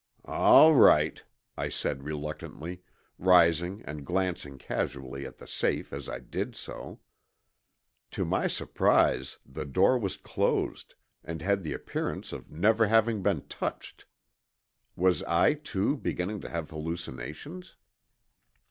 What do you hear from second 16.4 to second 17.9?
to have hallucinations?